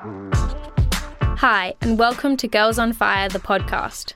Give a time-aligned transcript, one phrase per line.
[0.00, 4.12] Hi, and welcome to Girls on Fire, the podcast.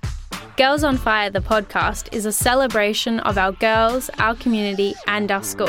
[0.56, 5.42] Girls on Fire, the podcast, is a celebration of our girls, our community, and our
[5.42, 5.66] school.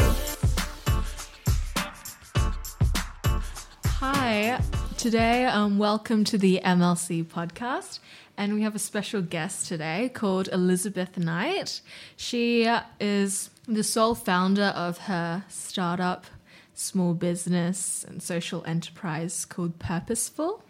[3.85, 4.61] Hi,
[4.99, 7.97] today, um, welcome to the MLC podcast.
[8.37, 11.81] And we have a special guest today called Elizabeth Knight.
[12.15, 12.69] She
[12.99, 16.27] is the sole founder of her startup,
[16.73, 20.63] small business, and social enterprise called Purposeful.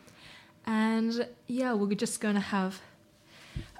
[0.65, 2.81] And yeah, we're just going to have,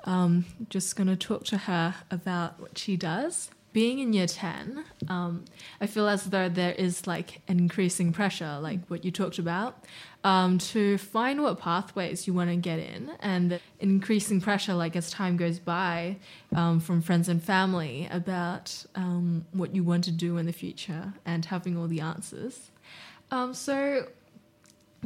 [0.06, 3.50] um, just going to talk to her about what she does.
[3.74, 5.46] Being in year 10, um,
[5.82, 9.84] I feel as though there is like an increasing pressure, like what you talked about,
[10.24, 14.96] um, to find what pathways you want to get in, and the increasing pressure, like
[14.96, 16.18] as time goes by,
[16.56, 21.14] um, from friends and family about um, what you want to do in the future
[21.26, 22.70] and having all the answers.
[23.32, 24.08] Um, so,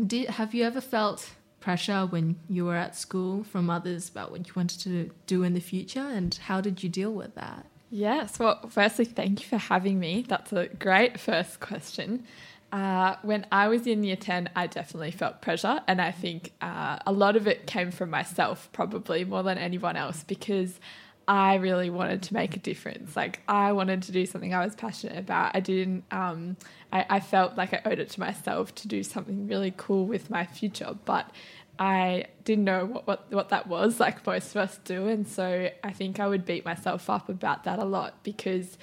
[0.05, 1.31] did, have you ever felt
[1.61, 5.53] pressure when you were at school from others about what you wanted to do in
[5.53, 7.65] the future, and how did you deal with that?
[7.89, 8.37] Yes.
[8.37, 10.25] Well, firstly, thank you for having me.
[10.27, 12.25] That's a great first question.
[12.71, 15.79] Uh, when I was in year 10, I definitely felt pressure.
[15.87, 19.95] And I think uh, a lot of it came from myself, probably more than anyone
[19.95, 20.81] else, because
[21.29, 23.15] I really wanted to make a difference.
[23.15, 25.55] Like, I wanted to do something I was passionate about.
[25.55, 26.57] I didn't, um,
[26.91, 30.29] I, I felt like I owed it to myself to do something really cool with
[30.29, 30.97] my future.
[31.05, 31.31] But
[31.79, 35.07] I didn't know what, what, what that was, like most of us do.
[35.07, 38.77] And so I think I would beat myself up about that a lot because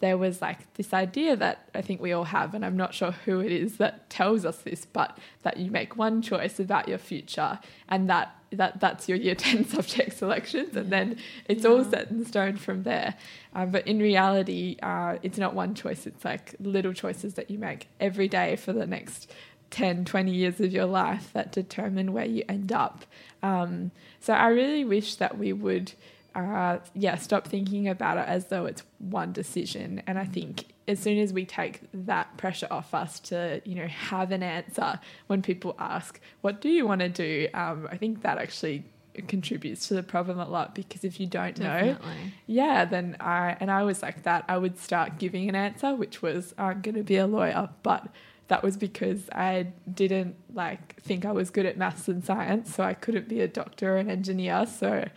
[0.00, 3.12] there was like this idea that I think we all have, and I'm not sure
[3.12, 6.98] who it is that tells us this, but that you make one choice about your
[6.98, 7.58] future
[7.88, 11.70] and that that that's your year 10 subject selections and then it's yeah.
[11.70, 13.14] all set in stone from there
[13.54, 17.58] um, but in reality uh, it's not one choice it's like little choices that you
[17.58, 19.32] make every day for the next
[19.70, 23.04] 10, 20 years of your life that determine where you end up.
[23.42, 25.92] Um, so I really wish that we would,
[26.34, 30.02] uh, yeah, stop thinking about it as though it's one decision.
[30.06, 33.88] And I think as soon as we take that pressure off us to, you know,
[33.88, 37.48] have an answer when people ask, what do you want to do?
[37.54, 38.84] Um, I think that actually
[39.22, 42.08] contributes to the problem a lot because if you don't Definitely.
[42.08, 42.14] know
[42.46, 46.20] yeah then i and i was like that i would start giving an answer which
[46.20, 48.08] was i'm going to be a lawyer but
[48.48, 52.84] that was because I didn't like think I was good at maths and science, so
[52.84, 54.66] I couldn't be a doctor or an engineer.
[54.66, 55.08] So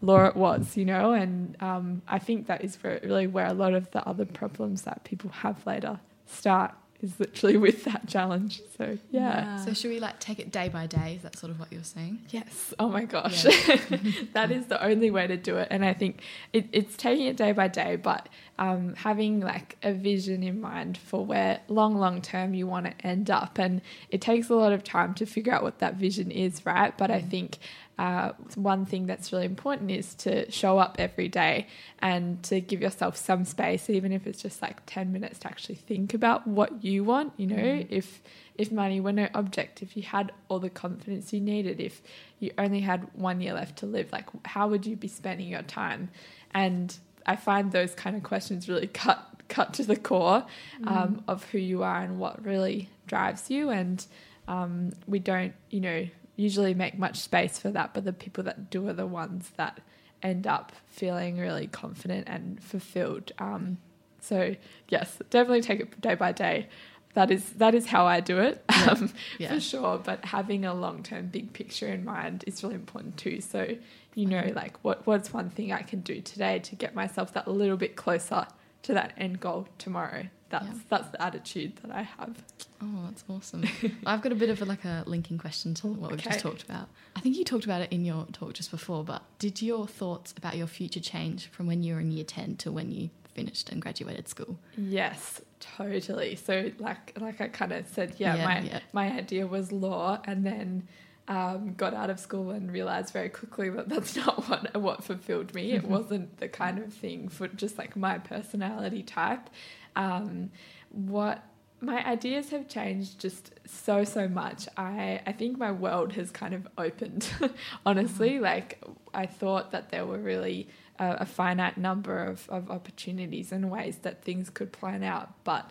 [0.00, 3.74] law it was, you know, and um, I think that is really where a lot
[3.74, 8.62] of the other problems that people have later start is literally with that challenge.
[8.76, 9.20] So yeah.
[9.20, 9.64] yeah.
[9.64, 11.14] So should we like take it day by day?
[11.16, 12.20] Is that sort of what you're saying?
[12.30, 12.74] Yes.
[12.78, 13.44] Oh my gosh.
[13.44, 13.76] Yeah.
[14.32, 15.68] that is the only way to do it.
[15.70, 16.22] And I think
[16.52, 18.28] it, it's taking it day by day, but
[18.58, 23.06] um, having like a vision in mind for where long, long term you want to
[23.06, 23.58] end up.
[23.58, 26.96] And it takes a lot of time to figure out what that vision is, right?
[26.96, 27.30] But I mm.
[27.30, 27.58] think
[27.98, 31.68] uh, one thing that's really important is to show up every day
[32.00, 35.76] and to give yourself some space, even if it's just like 10 minutes to actually
[35.76, 37.32] think about what you want.
[37.36, 37.86] You know, mm.
[37.90, 38.22] if
[38.56, 42.02] if money were no object, if you had all the confidence you needed, if
[42.38, 45.62] you only had one year left to live, like how would you be spending your
[45.62, 46.08] time?
[46.52, 50.44] And I find those kind of questions really cut cut to the core
[50.80, 50.90] mm.
[50.90, 53.70] um, of who you are and what really drives you.
[53.70, 54.04] And
[54.48, 58.70] um, we don't, you know, usually make much space for that, but the people that
[58.70, 59.80] do are the ones that
[60.22, 63.32] end up feeling really confident and fulfilled.
[63.38, 63.78] Um,
[64.20, 64.56] so
[64.88, 66.68] yes, definitely take it day by day.
[67.12, 68.86] That is that is how I do it yeah.
[68.90, 69.54] Um, yeah.
[69.54, 69.98] for sure.
[69.98, 73.40] But having a long term big picture in mind is really important too.
[73.40, 73.76] So
[74.14, 77.46] you know, like what what's one thing I can do today to get myself that
[77.46, 78.46] little bit closer
[78.82, 80.82] to that end goal tomorrow that's yeah.
[80.88, 82.36] that's the attitude that I have.
[82.80, 83.64] Oh, that's awesome.
[84.06, 86.62] I've got a bit of a, like a linking question to what we've just talked
[86.62, 86.88] about.
[87.16, 90.32] I think you talked about it in your talk just before, but did your thoughts
[90.36, 93.70] about your future change from when you were in year 10 to when you finished
[93.70, 94.58] and graduated school?
[94.76, 96.36] Yes, totally.
[96.36, 98.80] So like like I kind of said, yeah, yeah my yeah.
[98.92, 100.86] my idea was law and then
[101.26, 105.54] um, got out of school and realized very quickly that that's not what what fulfilled
[105.54, 105.72] me.
[105.72, 109.50] It wasn't the kind of thing for just like my personality type.
[109.96, 110.50] Um,
[110.90, 111.44] what
[111.80, 114.68] my ideas have changed just so so much.
[114.76, 117.28] I I think my world has kind of opened.
[117.86, 118.44] honestly, mm-hmm.
[118.44, 118.82] like
[119.12, 120.68] I thought that there were really
[120.98, 125.70] a, a finite number of, of opportunities and ways that things could plan out, but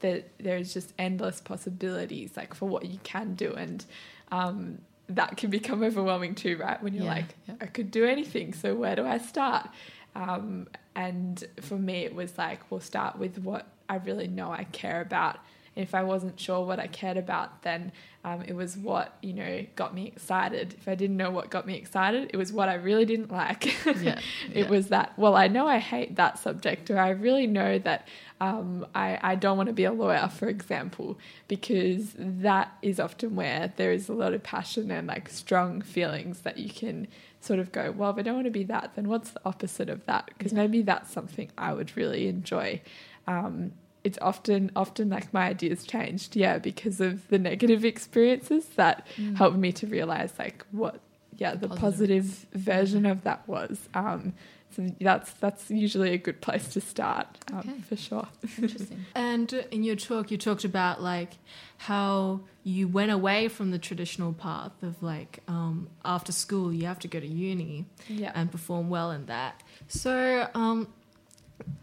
[0.00, 3.84] that there's just endless possibilities like for what you can do and
[4.32, 4.78] um,
[5.08, 7.54] that can become overwhelming too right when you're yeah, like yeah.
[7.60, 9.68] i could do anything so where do i start
[10.14, 14.64] um, and for me, it was like, we'll start with what I really know I
[14.64, 15.38] care about
[15.76, 17.92] If I wasn't sure what I cared about, then
[18.24, 20.74] um, it was what you know got me excited.
[20.76, 23.72] If I didn't know what got me excited, it was what I really didn't like.
[24.00, 24.18] Yeah,
[24.52, 24.68] it yeah.
[24.68, 25.16] was that.
[25.16, 28.08] Well, I know I hate that subject, or I really know that
[28.40, 31.18] um, I, I don't want to be a lawyer, for example,
[31.48, 36.40] because that is often where there is a lot of passion and like strong feelings
[36.40, 37.06] that you can
[37.40, 39.88] sort of go, well, if I don't want to be that, then what's the opposite
[39.88, 40.26] of that?
[40.36, 42.82] Because maybe that's something I would really enjoy.
[43.26, 43.72] Um,
[44.04, 49.06] it's often often like my ideas changed, yeah, because of the negative experiences that
[49.36, 51.00] helped me to realize like what
[51.36, 51.80] yeah the Positive.
[51.80, 53.88] positive version of that was.
[53.94, 54.32] Um,
[54.74, 57.80] so that's that's usually a good place to start um, Okay.
[57.88, 58.28] for sure.
[58.58, 59.04] Interesting.
[59.14, 61.32] And in your talk, you talked about like
[61.78, 66.98] how you went away from the traditional path of like um, after school you have
[67.00, 67.86] to go to uni
[68.34, 69.62] and perform well in that.
[69.88, 70.88] So, um,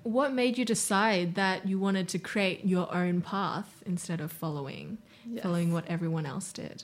[0.03, 4.97] what made you decide that you wanted to create your own path instead of following
[5.29, 5.43] Yes.
[5.43, 6.83] following what everyone else did?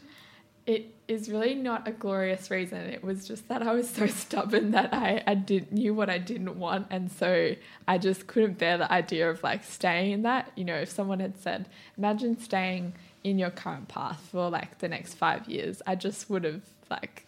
[0.66, 2.80] It is really not a glorious reason.
[2.80, 6.18] It was just that I was so stubborn that I, I did knew what I
[6.18, 7.56] didn't want and so
[7.88, 10.52] I just couldn't bear the idea of like staying in that.
[10.56, 11.68] You know, if someone had said,
[11.98, 12.94] Imagine staying
[13.24, 17.26] in your current path for like the next five years, I just would have like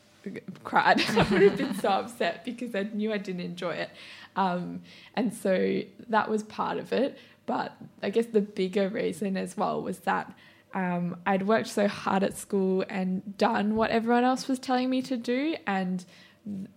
[0.63, 1.01] cried.
[1.09, 3.89] I would have been so upset because I knew I didn't enjoy it.
[4.35, 4.81] Um,
[5.15, 7.17] and so that was part of it.
[7.45, 10.33] But I guess the bigger reason as well was that
[10.75, 15.01] um, I'd worked so hard at school and done what everyone else was telling me
[15.03, 15.55] to do.
[15.65, 16.03] And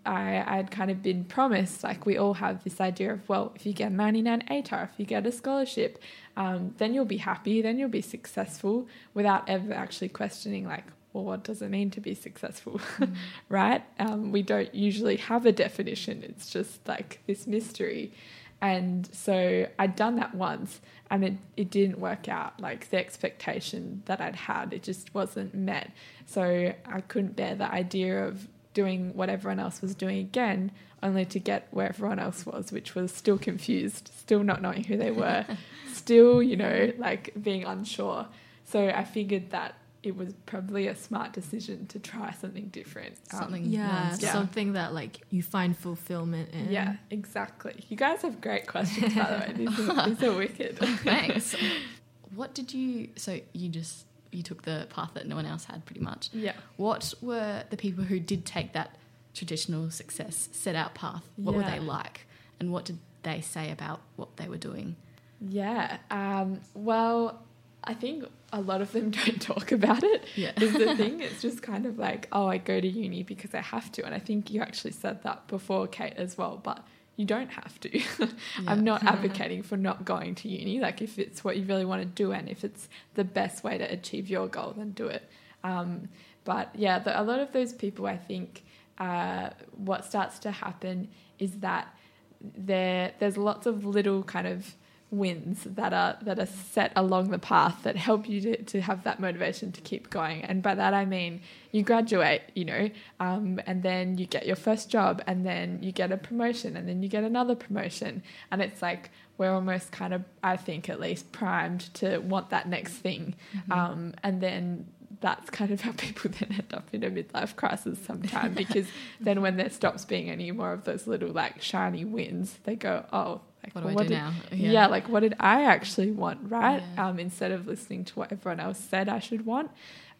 [0.07, 3.67] I, I'd kind of been promised, like we all have this idea of, well, if
[3.67, 6.01] you get a 99 ATAR, if you get a scholarship,
[6.37, 11.25] um, then you'll be happy, then you'll be successful without ever actually questioning, like, well,
[11.25, 12.81] what does it mean to be successful?
[13.49, 13.83] right?
[13.99, 18.13] Um, we don't usually have a definition, it's just like this mystery.
[18.61, 22.61] And so I'd done that once and it, it didn't work out.
[22.61, 25.93] Like the expectation that I'd had, it just wasn't met.
[26.27, 30.71] So I couldn't bear the idea of doing what everyone else was doing again,
[31.03, 34.97] only to get where everyone else was, which was still confused, still not knowing who
[34.97, 35.47] they were,
[35.93, 38.27] still, you know, like being unsure.
[38.65, 39.75] So I figured that
[40.09, 43.15] it was probably a smart decision to try something different.
[43.33, 44.33] Um, Something Yeah, Yeah.
[44.33, 46.71] something that like you find fulfillment in.
[46.73, 47.85] Yeah, exactly.
[47.91, 49.53] You guys have great questions, by the way.
[49.67, 50.79] These are, these are wicked.
[51.05, 51.55] Thanks.
[52.35, 53.11] what did you?
[53.17, 56.31] So you just you took the path that no one else had, pretty much.
[56.33, 56.53] Yeah.
[56.79, 58.97] What were the people who did take that
[59.35, 61.25] traditional success set out path?
[61.37, 62.27] What were they like,
[62.59, 64.97] and what did they say about what they were doing?
[65.41, 65.99] Yeah.
[66.11, 67.43] Um, well,
[67.89, 70.25] I think a lot of them don't talk about it.
[70.37, 70.53] Yeah.
[70.61, 71.21] Is the thing.
[71.21, 74.05] It's just kind of like, oh, I go to uni because I have to.
[74.05, 76.61] And I think you actually said that before, Kate, as well.
[76.63, 76.87] But
[77.17, 78.01] you don't have to.
[78.67, 80.79] I'm not advocating for not going to uni.
[80.81, 83.77] Like, if it's what you really want to do and if it's the best way
[83.79, 85.29] to achieve your goal, then do it.
[85.65, 86.11] Um,
[86.45, 88.65] but yeah, the, a lot of those people, I think,
[88.99, 91.09] uh, what starts to happen
[91.39, 91.93] is that
[92.41, 94.77] there there's lots of little kind of
[95.11, 99.05] wins that are that are set along the path that help you to, to have
[99.05, 100.43] that motivation to keep going.
[100.45, 101.41] And by that i mean
[101.73, 102.91] you graduate you know
[103.21, 106.89] um, and then you get your first job and then you get a promotion and
[106.89, 108.23] then you get another promotion.
[108.51, 112.69] And it's like we're almost kind of i think at least primed to want that
[112.69, 113.35] next thing.
[113.71, 114.87] Um, and then
[115.21, 118.87] that's kind of how people then end up in a midlife crisis sometime because
[119.21, 123.05] then when there stops being any more of those little like shiny wins, they go,
[123.13, 123.41] oh,
[123.75, 124.71] like, What do well, I do did- now?
[124.73, 124.87] Yeah.
[124.87, 126.83] like what did I actually want, right?
[126.95, 127.09] Yeah.
[127.09, 129.71] Um, instead of listening to what everyone else said I should want.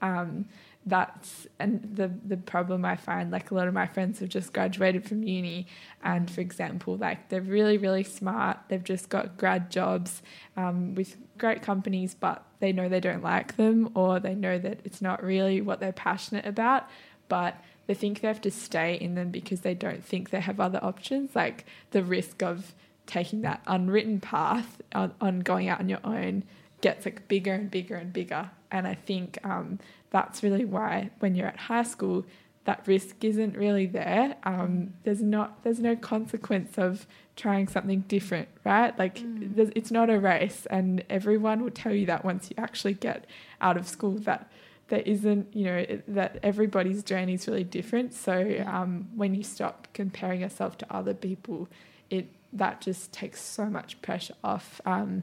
[0.01, 0.47] Um,
[0.87, 4.53] that's and the the problem I find like a lot of my friends have just
[4.55, 5.67] graduated from uni
[6.03, 10.23] and for example like they're really really smart they've just got grad jobs
[10.57, 14.79] um, with great companies but they know they don't like them or they know that
[14.85, 16.85] it's not really what they're passionate about
[17.29, 20.59] but they think they have to stay in them because they don't think they have
[20.61, 22.73] other options like the risk of
[23.09, 26.45] taking that unwritten path on, on going out on your own
[26.81, 28.51] gets like bigger and bigger and bigger.
[28.71, 32.25] And I think um, that's really why when you're at high school,
[32.65, 34.37] that risk isn't really there.
[34.45, 38.97] Um, there's not there's no consequence of trying something different, right?
[38.99, 42.95] Like there's, it's not a race, and everyone will tell you that once you actually
[42.95, 43.25] get
[43.63, 44.53] out of school that
[44.89, 48.13] there isn't, you know, that everybody's journey is really different.
[48.13, 51.69] So um, when you stop comparing yourself to other people,
[52.11, 54.81] it that just takes so much pressure off.
[54.87, 55.23] Um,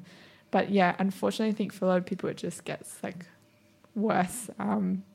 [0.52, 3.26] but yeah, unfortunately, I think for a lot of people it just gets like
[3.96, 4.50] worse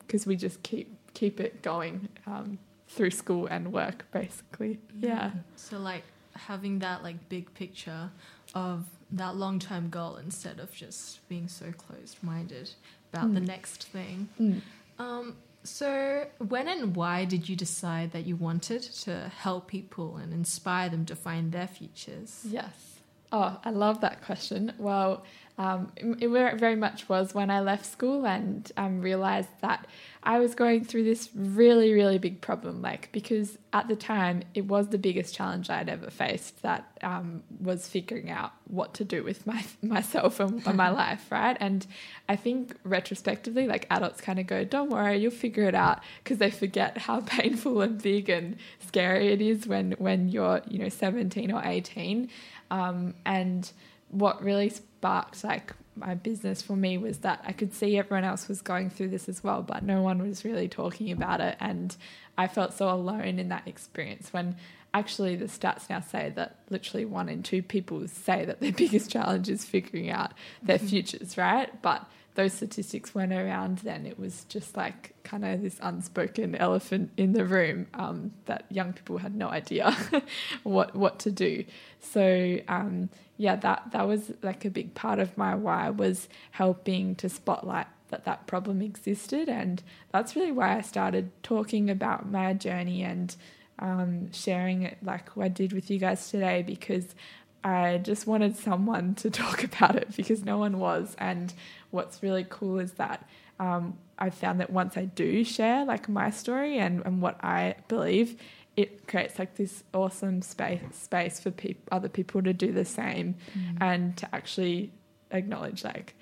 [0.07, 4.79] because we just keep keep it going um, through school and work, basically.
[4.99, 6.03] Yeah, So like
[6.35, 8.09] having that like big picture
[8.55, 12.71] of that long term goal instead of just being so closed minded
[13.13, 13.47] about the Mm.
[13.47, 14.29] next thing.
[14.39, 14.61] Mm.
[14.99, 20.33] Um, so, when and why did you decide that you wanted to help people and
[20.33, 22.45] inspire them to find their futures?
[22.47, 22.99] Yes.
[23.31, 24.73] Oh, I love that question.
[24.77, 25.23] Well,
[25.57, 29.85] um, it it very much was when I left school and um, realized that
[30.23, 32.81] I was going through this really, really big problem.
[32.81, 37.41] Like, because at the time it was the biggest challenge I'd ever faced that um,
[37.59, 41.57] was figuring out what to do with my myself and, and my life, right?
[41.59, 41.85] And
[42.29, 46.37] I think retrospectively, like adults kind of go, don't worry, you'll figure it out because
[46.37, 50.89] they forget how painful and big and scary it is when, when you're, you know,
[50.89, 52.29] 17 or 18.
[52.69, 53.71] Um, and
[54.11, 58.47] what really sparked like my business for me was that I could see everyone else
[58.47, 61.57] was going through this as well, but no one was really talking about it.
[61.59, 61.95] And
[62.37, 64.55] I felt so alone in that experience when
[64.93, 69.11] actually the stats now say that literally one in two people say that their biggest
[69.11, 71.81] challenge is figuring out their futures, right?
[71.81, 74.05] But those statistics weren't around then.
[74.05, 78.93] It was just like kind of this unspoken elephant in the room um, that young
[78.93, 79.95] people had no idea
[80.63, 81.65] what what to do.
[81.99, 83.09] So um,
[83.41, 87.87] yeah, that that was like a big part of my why was helping to spotlight
[88.09, 89.81] that that problem existed, and
[90.11, 93.35] that's really why I started talking about my journey and
[93.79, 97.15] um, sharing it like I did with you guys today because
[97.63, 101.15] I just wanted someone to talk about it because no one was.
[101.17, 101.51] And
[101.89, 103.27] what's really cool is that
[103.59, 107.73] um, I found that once I do share like my story and, and what I
[107.87, 108.39] believe,
[108.81, 113.35] it creates like this awesome space space for peop- other people to do the same
[113.79, 114.91] and to actually
[115.31, 116.15] acknowledge like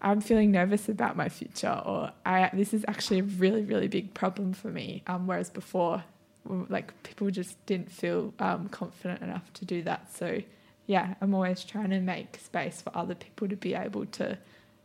[0.00, 4.14] I'm feeling nervous about my future or I this is actually a really really big
[4.14, 5.02] problem for me.
[5.06, 6.04] Um, whereas before
[6.68, 10.14] like people just didn't feel um, confident enough to do that.
[10.14, 10.42] So
[10.86, 14.38] yeah I'm always trying to make space for other people to be able to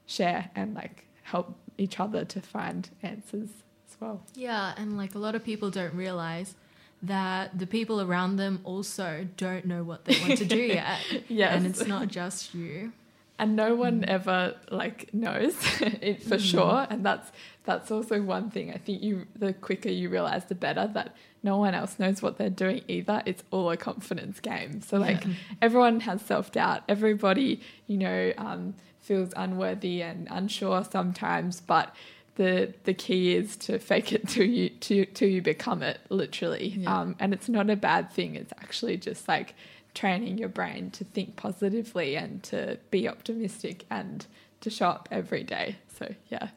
[0.07, 3.49] share and like help each other to find answers
[3.87, 4.21] as well.
[4.35, 6.55] Yeah, and like a lot of people don't realize
[7.03, 10.99] that the people around them also don't know what they want to do yet.
[11.27, 11.55] Yes.
[11.55, 12.91] And it's not just you.
[13.39, 16.85] and no one ever like knows it for sure.
[16.89, 17.31] And that's
[17.63, 18.71] that's also one thing.
[18.71, 22.37] I think you the quicker you realize the better that no one else knows what
[22.37, 23.23] they're doing either.
[23.25, 24.81] It's all a confidence game.
[24.81, 25.23] So like
[25.61, 26.83] everyone has self-doubt.
[26.87, 31.61] Everybody you know um, feels unworthy and unsure sometimes.
[31.61, 31.95] But
[32.35, 36.69] the the key is to fake it till you to till you become it literally
[36.77, 37.01] Yeah.
[37.01, 39.53] um, and it's not a bad thing it's actually just like
[39.93, 44.25] training your brain to think positively and to be optimistic and
[44.61, 46.47] to show up every day so yeah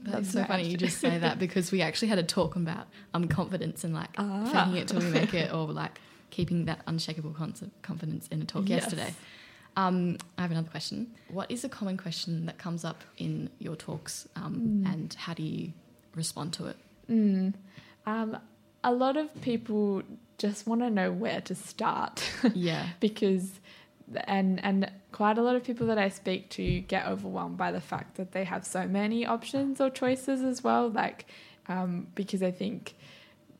[0.00, 3.28] That's so funny you just say that because we actually had a talk about um
[3.28, 4.44] confidence and like Ah.
[4.52, 8.44] faking it till we make it or like keeping that unshakable con- confidence in a
[8.44, 8.82] talk Yes.
[8.82, 9.14] yesterday.
[9.76, 11.12] Um, I have another question.
[11.28, 14.92] What is a common question that comes up in your talks um, Mm.
[14.92, 15.72] and how do you
[16.14, 16.76] respond to it?
[17.08, 17.54] Mm.
[18.06, 18.36] Um,
[18.82, 20.02] a lot of people
[20.38, 22.22] just want to know where to start
[22.54, 22.86] Yeah.
[22.98, 23.60] because
[24.24, 27.80] and and quite a lot of people that I speak to get overwhelmed by the
[27.80, 31.26] fact that they have so many options or choices as well like
[31.68, 32.94] um, because I think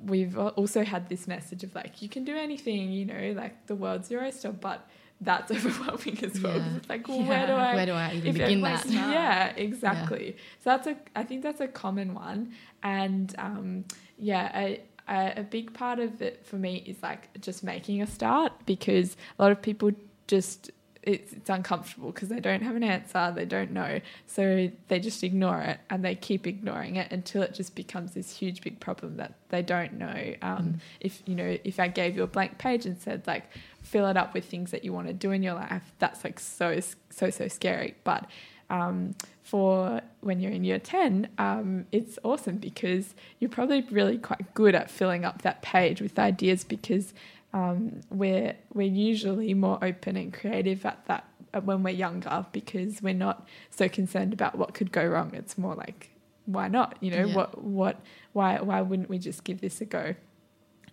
[0.05, 3.75] we've also had this message of like you can do anything you know like the
[3.77, 4.89] world's your oyster but
[5.21, 6.57] that's overwhelming as well.
[6.57, 6.77] Yeah.
[6.77, 8.87] it's like well, where do I Where do I even begin that?
[8.87, 10.37] Yeah, exactly.
[10.59, 13.85] So that's a I think that's a common one, and um,
[14.19, 18.07] yeah, a, a, a big part of it for me is like just making a
[18.07, 19.91] start because a lot of people
[20.27, 20.71] just
[21.03, 25.23] it's, it's uncomfortable because they don't have an answer, they don't know, so they just
[25.25, 29.17] ignore it and they keep ignoring it until it just becomes this huge big problem
[29.17, 30.35] that they don't know.
[30.43, 33.45] Um, If you know, if I gave you a blank page and said like
[33.83, 36.39] fill it up with things that you want to do in your life, that's like
[36.39, 36.79] so
[37.11, 37.95] so so scary.
[38.05, 38.27] But
[38.69, 44.55] um, for when you're in year 10, um, it's awesome because you're probably really quite
[44.55, 47.13] good at filling up that page with ideas because
[47.53, 51.25] um, we're, we're usually more open and creative at that
[51.65, 55.33] when we're younger because we're not so concerned about what could go wrong.
[55.35, 56.11] It's more like,
[56.47, 56.97] why not?
[57.01, 57.35] You know, Yeah.
[57.35, 58.01] what, what,
[58.33, 60.15] why, why wouldn't we just give this a go?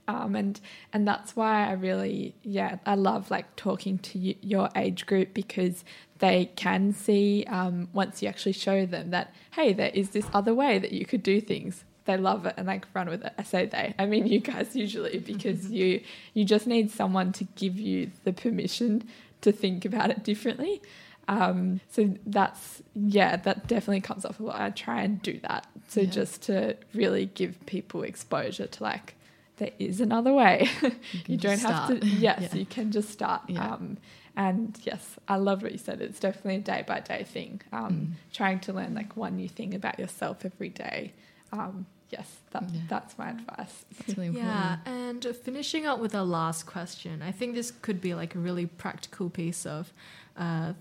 [0.09, 0.61] um, and
[0.93, 5.33] and that's why I really yeah I love like talking to y- your age group
[5.33, 5.83] because
[6.19, 10.53] they can see um, once you actually show them that hey there is this other
[10.55, 13.43] way that you could do things they love it and like run with it I
[13.43, 16.01] say they I mean you guys usually because you
[16.33, 19.03] you just need someone to give you the permission
[19.41, 20.81] to think about it differently
[21.29, 25.67] um, so that's yeah that definitely comes off a lot I try and do that
[25.89, 26.09] so Yeah.
[26.09, 29.13] just to really give people exposure to like
[29.57, 30.69] there is another way.
[30.81, 30.91] You,
[31.29, 32.01] you don't have start.
[32.01, 32.07] to.
[32.27, 32.59] Yes, Yeah.
[32.59, 33.41] you can just start.
[33.47, 33.73] Yeah.
[33.73, 33.97] Um,
[34.35, 35.99] and yes, I love what you said.
[35.99, 37.61] It's definitely a day by day thing.
[37.73, 38.07] Um, Mm.
[38.33, 41.13] Trying to learn like one new thing about yourself every day.
[41.51, 42.81] Um, yes, that, Yeah.
[42.87, 43.85] that's my advice.
[43.97, 44.53] That's really important.
[44.55, 48.35] Yeah, and uh, finishing up with our last question, I think this could be like
[48.35, 49.91] a really practical piece of
[50.37, 50.73] uh,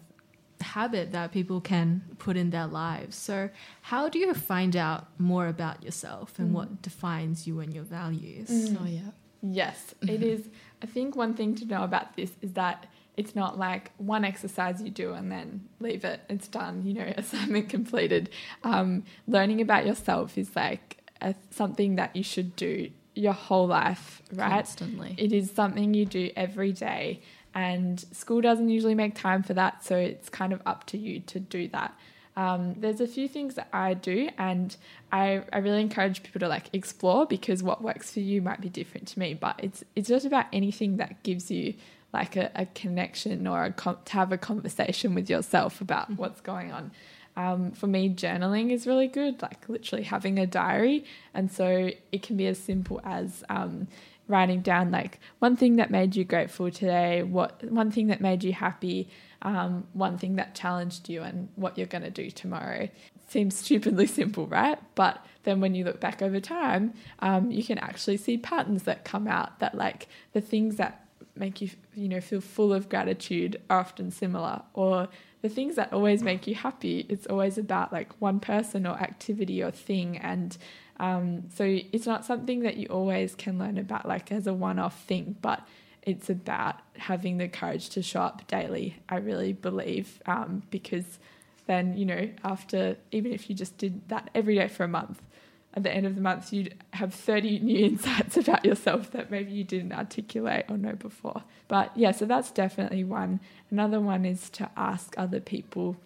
[0.61, 3.17] habit that people can put in their lives.
[3.17, 3.51] So,
[3.83, 6.55] how do you find out more about yourself and Mm.
[6.55, 8.49] what defines you and your values?
[8.51, 8.79] Mm.
[8.83, 9.11] Oh yeah.
[9.43, 10.49] Yes, it is.
[10.83, 14.83] I think one thing to know about this is that it's not like one exercise
[14.83, 18.29] you do and then leave it, it's done, you know, assignment completed.
[18.63, 24.23] Um, learning about yourself is like a, something that you should do your whole life,
[24.33, 24.51] right?
[24.51, 25.15] Constantly.
[25.19, 27.23] It is something you do every day,
[27.55, 31.21] and school doesn't usually make time for that, so it's kind of up to you
[31.21, 31.97] to do that.
[32.37, 34.77] Um, there's a few things that I do, and
[35.11, 38.69] I, I really encourage people to like explore because what works for you might be
[38.69, 39.33] different to me.
[39.33, 41.75] But it's it's just about anything that gives you
[42.13, 46.43] like a, a connection or a com- to have a conversation with yourself about what's
[46.43, 46.93] going on.
[47.37, 51.05] Um, for me, journaling is really good, like literally having a diary.
[51.35, 53.89] And so it can be as simple as um,
[54.29, 58.43] writing down like one thing that made you grateful today, what one thing that made
[58.43, 59.09] you happy,
[59.43, 62.89] um, one thing that challenged you, and what you're going to do tomorrow.
[63.29, 64.79] Seems stupidly simple, right?
[64.95, 69.05] But then when you look back over time, um, you can actually see patterns that
[69.05, 71.07] come out that like the things that
[71.39, 75.09] make you you know feel full of gratitude are often similar or
[75.43, 79.63] the things that always make you happy it's always about like one person or activity
[79.63, 80.57] or thing and
[80.99, 85.05] um, so it's not something that you always can learn about like as a one-off
[85.05, 85.67] thing but
[86.03, 91.19] it's about having the courage to show up daily i really believe um, because
[91.67, 95.21] then you know after even if you just did that every day for a month
[95.77, 99.53] at the end of the month you'd have 30 new insights about yourself that maybe
[99.53, 101.45] you didn't articulate or know before.
[101.69, 103.41] But yeah so that's definitely one.
[103.71, 105.97] Another one is to ask other people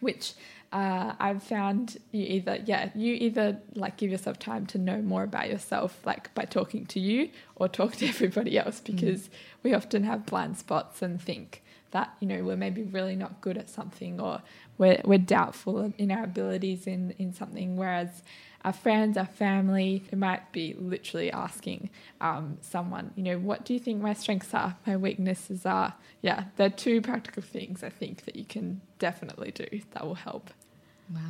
[0.00, 0.34] which
[0.72, 5.22] uh, I've found you either yeah you either like give yourself time to know more
[5.22, 9.30] about yourself like by talking to you or talk to everybody else because
[9.62, 13.56] we often have blind spots and think that you know we're maybe really not good
[13.56, 14.42] at something or
[14.78, 18.22] we're, we're doubtful in our abilities in in something whereas
[18.66, 21.88] our friends, our family, it might be literally asking
[22.20, 25.94] um, someone, you know, what do you think my strengths are, my weaknesses are?
[26.20, 30.50] Yeah, they're two practical things I think that you can definitely do that will help.
[31.14, 31.20] Wow.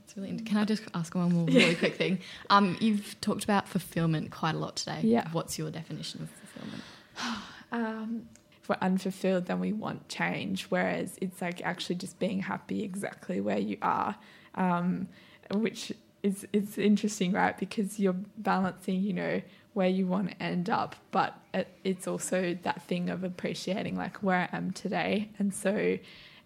[0.00, 0.30] That's really.
[0.30, 0.54] Interesting.
[0.54, 2.18] Can I just ask one more really quick thing?
[2.48, 5.00] Um, you've talked about fulfillment quite a lot today.
[5.02, 5.28] Yeah.
[5.32, 6.82] What's your definition of fulfillment?
[7.72, 8.28] Um,
[8.68, 13.58] we're unfulfilled, then we want change, whereas it's like actually just being happy exactly where
[13.58, 14.16] you are,
[14.54, 15.08] um,
[15.52, 17.56] which is it's interesting, right?
[17.58, 19.42] Because you're balancing, you know,
[19.74, 24.16] where you want to end up, but it, it's also that thing of appreciating like
[24.18, 25.98] where I am today, and so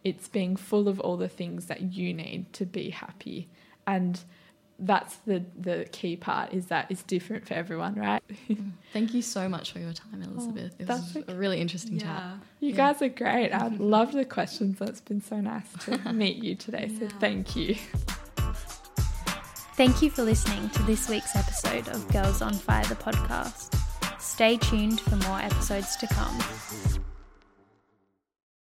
[0.02, 3.48] it's being full of all the things that you need to be happy,
[3.86, 4.20] and
[4.82, 8.22] that's the the key part is that it's different for everyone, right?
[8.92, 10.74] Thank you so much for your time, oh, Elizabeth.
[10.78, 12.22] it that's was a really interesting chat.
[12.60, 12.76] You Yeah.
[12.76, 13.50] guys are great.
[13.52, 14.80] I loved the questions.
[14.80, 16.88] It's been so nice to meet you today.
[16.98, 17.10] So Yeah.
[17.20, 17.76] thank you.
[19.76, 23.74] Thank you for listening to this week's episode of Girls on Fire, the podcast.
[24.20, 27.09] Stay tuned for more episodes to come.